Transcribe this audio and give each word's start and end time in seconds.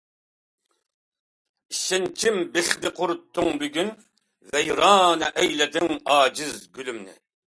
ئىشەنچىم 1.73 2.39
بىخىنى 2.55 2.91
قۇرۇتتۇڭ 2.99 3.61
بۈگۈن، 3.63 3.93
ۋەيرانە 4.55 5.31
ئەيلىدىڭ 5.43 5.97
ئاجىز 6.15 6.57
گۈلۈمنى. 6.79 7.17